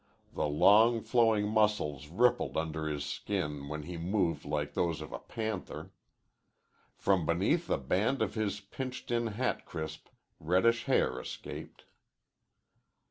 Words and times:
The 0.33 0.47
long, 0.47 1.01
flowing 1.01 1.47
muscles 1.47 2.07
rippled 2.07 2.57
under 2.57 2.87
his 2.87 3.05
skin 3.05 3.67
when 3.67 3.83
he 3.83 3.97
moved 3.97 4.45
like 4.45 4.73
those 4.73 4.99
of 4.99 5.13
a 5.13 5.19
panther. 5.19 5.91
From 6.95 7.23
beneath 7.23 7.67
the 7.67 7.77
band 7.77 8.19
of 8.23 8.33
his 8.33 8.61
pinched 8.61 9.11
in 9.11 9.27
hat 9.27 9.63
crisp, 9.63 10.07
reddish 10.39 10.85
hair 10.85 11.19
escaped. 11.19 11.85